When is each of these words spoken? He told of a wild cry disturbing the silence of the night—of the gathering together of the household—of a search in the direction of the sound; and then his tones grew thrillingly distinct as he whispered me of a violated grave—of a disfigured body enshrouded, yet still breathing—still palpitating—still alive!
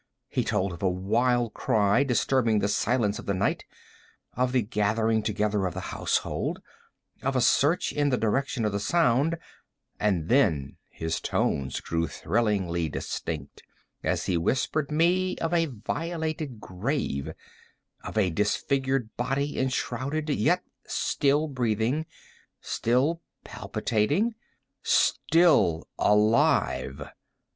He 0.29 0.43
told 0.43 0.73
of 0.73 0.81
a 0.81 0.89
wild 0.89 1.53
cry 1.53 2.03
disturbing 2.03 2.57
the 2.57 2.67
silence 2.67 3.19
of 3.19 3.27
the 3.27 3.35
night—of 3.35 4.51
the 4.51 4.63
gathering 4.63 5.21
together 5.21 5.67
of 5.67 5.75
the 5.75 5.79
household—of 5.93 7.35
a 7.35 7.39
search 7.39 7.91
in 7.93 8.09
the 8.09 8.17
direction 8.17 8.65
of 8.65 8.71
the 8.71 8.79
sound; 8.79 9.37
and 9.99 10.27
then 10.27 10.77
his 10.89 11.19
tones 11.21 11.79
grew 11.81 12.07
thrillingly 12.07 12.89
distinct 12.89 13.61
as 14.01 14.25
he 14.25 14.37
whispered 14.37 14.89
me 14.89 15.37
of 15.37 15.53
a 15.53 15.67
violated 15.67 16.59
grave—of 16.59 18.17
a 18.17 18.31
disfigured 18.31 19.15
body 19.17 19.59
enshrouded, 19.59 20.31
yet 20.31 20.63
still 20.87 21.47
breathing—still 21.47 23.21
palpitating—still 23.43 25.87
alive! 25.99 27.07